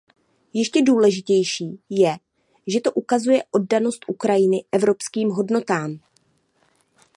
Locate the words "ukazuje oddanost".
2.91-4.01